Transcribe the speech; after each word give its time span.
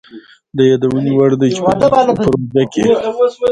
د 0.57 0.59
يادوني 0.69 1.11
وړ 1.15 1.31
ده 1.39 1.47
چي 1.53 1.61
په 1.67 1.73
دې 1.79 1.87
پروژه 2.17 2.63
کي 2.73 2.83